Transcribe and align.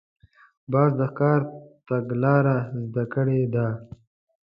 باز 0.71 0.91
د 0.99 1.01
ښکار 1.11 1.41
تګلاره 1.87 2.57
زده 2.85 3.03
کړې 3.13 3.41
ده 3.53 3.67